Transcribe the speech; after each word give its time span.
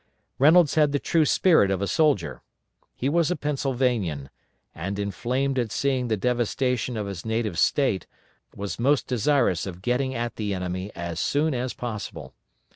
Reynolds 0.39 0.73
had 0.73 0.93
the 0.93 0.99
true 0.99 1.25
spirit 1.25 1.69
of 1.69 1.79
a 1.79 1.85
soldier. 1.85 2.41
He 2.95 3.07
was 3.07 3.29
a 3.29 3.35
Pennsylvanian, 3.35 4.31
and, 4.73 4.97
inflamed 4.97 5.59
at 5.59 5.71
seeing 5.71 6.07
the 6.07 6.17
devastation 6.17 6.97
of 6.97 7.05
his 7.05 7.23
native 7.23 7.59
State, 7.59 8.07
was 8.55 8.79
most 8.79 9.05
desirous 9.05 9.67
of 9.67 9.83
getting 9.83 10.15
at 10.15 10.37
the 10.37 10.55
enemy 10.55 10.91
as 10.95 11.19
soon 11.19 11.53
as 11.53 11.75
possible. 11.75 12.33